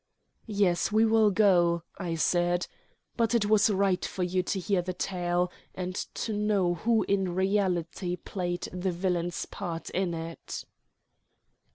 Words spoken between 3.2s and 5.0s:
it was right for you to hear the